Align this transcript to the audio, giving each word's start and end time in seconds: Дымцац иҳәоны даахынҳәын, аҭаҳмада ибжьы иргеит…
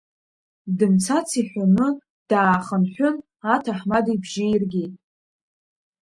Дымцац 0.77 1.29
иҳәоны 1.39 1.87
даахынҳәын, 2.29 3.15
аҭаҳмада 3.53 4.11
ибжьы 4.15 4.45
иргеит… 4.49 4.93